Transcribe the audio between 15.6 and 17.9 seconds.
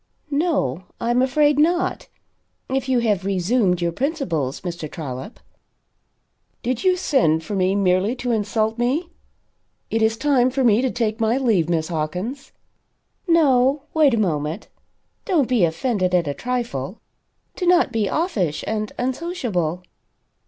offended at a trifle. Do